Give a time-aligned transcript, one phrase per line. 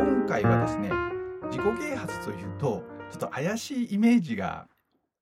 [0.00, 0.90] 今回はですね
[1.50, 4.66] 自己啓発というとちょっと怪しいイメージが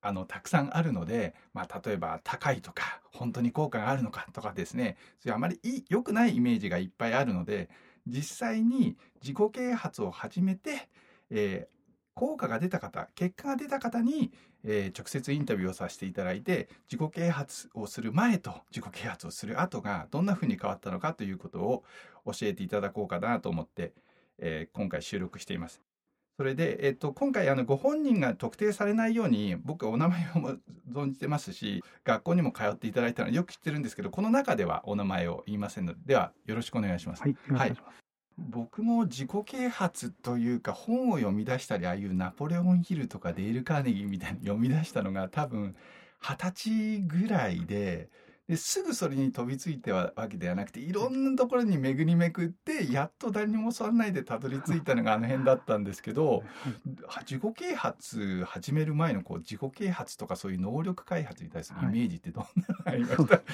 [0.01, 7.69] あのたくさんあるので、まあ、例えば高いとか本当に効果があるのかとかですねそういうあまり良くないイメージがいっぱいあるので
[8.07, 10.89] 実際に自己啓発を始めて、
[11.31, 11.79] えー、
[12.15, 14.31] 効果が出た方結果が出た方に、
[14.63, 21.83] えー、直接インタビューをさせていただいて自己啓発をする前と自己啓発をする後がどんなふうに変わったのかということを
[22.27, 23.93] 教えていただこうかなと思って、
[24.39, 25.81] えー、今回収録しています。
[26.39, 30.57] それで、えっと、今回あのご本人が特定されないように僕お名前を
[30.89, 37.23] 存じてますし学校にも通っていただいたのはよく知ってるんですけどこの中ではお名前を言いませんのでではよろしくお願いします。
[37.23, 37.77] はい、はい、
[38.37, 45.75] 僕も自己啓発というか本を読み出したりああいうナポレオンヒルとかデール・カーネギーみたいに読み出したのが多分
[46.21, 48.09] 二十歳ぐらいで。
[48.49, 56.43] ですぐそれに飛びついてはわけではなくていろんなところに巡りめくってやっと誰にも教わらないでたどり着いたのがあの辺だったんですけど
[57.21, 63.45] 自己啓発始める前のこう自己啓発とかそういう能力開発に対するイメージってどんなのがありました、はい、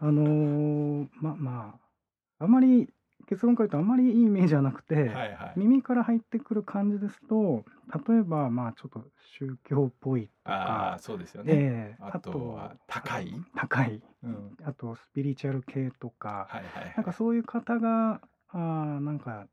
[0.00, 1.74] あのー、まま
[2.38, 2.88] ああまり
[3.30, 7.64] 結論から言うとあんまりいいイメージはなくて、はいはい、耳から入ってくる感じですと
[8.08, 9.04] 例えばまあちょっと
[9.38, 13.32] 宗教っぽいとかあそうですよね、えー、あとは高い？
[13.54, 18.58] 高い、うん、あとスピリチュアル系とか、はいはいはい、なんかそういう方があ
[19.00, 19.46] なんか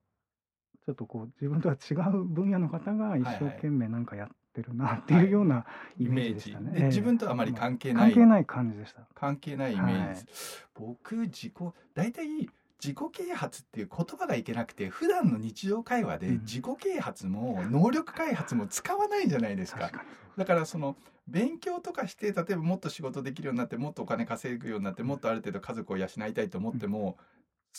[0.86, 5.66] ちょっとこう自分とは違う分野の方が一生懸命なんかやってるなっていうような
[6.00, 6.72] イメージでしたね。
[6.72, 9.02] はい、自分とはあまり関係ない、関係ない感じでした。
[9.14, 10.00] 関係ないイメージ。
[10.00, 10.26] はい、
[10.74, 11.54] 僕自己
[11.94, 12.50] 大体
[12.84, 19.92] 自己啓発っていう言葉がいけなくて普段の日常会話で自己啓発も能力開発も使わないじゃないですか。
[20.38, 20.96] だからその
[21.28, 27.18] 勉強とかして例えばもっと仕事できるようになってもっとお金稼ぐようになってもっとある程度家族を養いたいと思っても、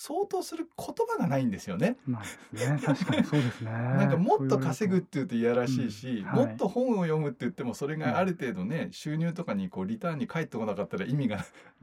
[0.00, 1.96] 相当する言葉がないんですよね。
[2.06, 3.72] まあ、ね、確かにそうですね。
[3.98, 11.44] なんかもっと稼ぐって言うといやらしいし、うんはい、もっと本を読むって言ってもそれがある程度ね、収入とかにこうリターンに返ってこなかったら意味が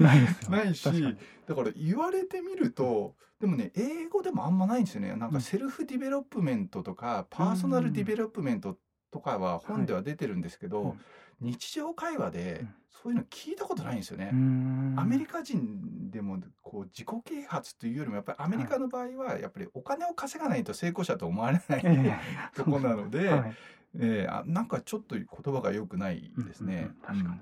[0.00, 1.16] ないないし、
[1.46, 5.14] だから言われてみると、でもね英語でもあんまないんですよね。
[5.14, 8.78] なんか self development とか、 personal development
[9.10, 11.00] とかは本では出てるんですけど、はいうん。
[11.40, 12.66] 日常会話で
[13.02, 14.30] そういうの聞いたことないんですよね。
[14.96, 23.56] アメリカ人でもこう自己啓発というよりもやっぱりアメリカの場合はやっぱりお金を稼がないと成功者と思われない、 えー、とこなので、はい、
[24.00, 26.90] えー、あなんかちょっと言葉が良くないですね。
[27.02, 27.40] 確かに